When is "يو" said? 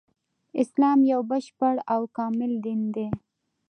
1.11-1.19